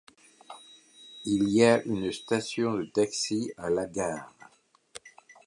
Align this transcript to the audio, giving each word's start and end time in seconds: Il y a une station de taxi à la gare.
Il 1.25 1.47
y 1.49 1.63
a 1.63 1.83
une 1.83 2.11
station 2.11 2.73
de 2.73 2.85
taxi 2.85 3.53
à 3.55 3.69
la 3.69 3.85
gare. 3.85 4.33